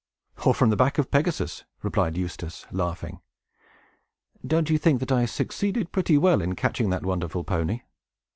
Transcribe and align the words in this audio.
"Or 0.47 0.55
from 0.55 0.71
the 0.71 0.75
back 0.75 0.97
of 0.97 1.11
Pegasus," 1.11 1.63
replied 1.83 2.17
Eustace, 2.17 2.65
laughing. 2.71 3.21
"Don't 4.43 4.71
you 4.71 4.79
think 4.79 4.99
that 4.99 5.11
I 5.11 5.27
succeeded 5.27 5.91
pretty 5.91 6.17
well 6.17 6.41
in 6.41 6.55
catching 6.55 6.89
that 6.89 7.05
wonderful 7.05 7.43
pony?" 7.43 7.81